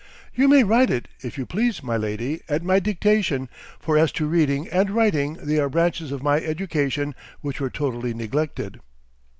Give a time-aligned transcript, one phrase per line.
[0.33, 4.25] "You may write it, if you please, my lady, at my dictation, for as to
[4.25, 8.79] reading and writing, they are branches of my education which were totally neglected."